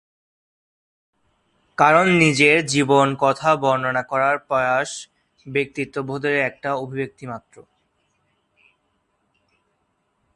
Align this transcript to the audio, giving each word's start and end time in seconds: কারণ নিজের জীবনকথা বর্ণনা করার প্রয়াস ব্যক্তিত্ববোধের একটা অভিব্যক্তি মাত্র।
কারণ 1.77 2.05
নিজের 2.19 2.57
জীবনকথা 2.65 3.51
বর্ণনা 3.55 4.03
করার 4.03 4.35
প্রয়াস 4.39 4.91
ব্যক্তিত্ববোধের 5.45 6.35
একটা 6.39 6.69
অভিব্যক্তি 6.75 7.25
মাত্র। 7.27 7.55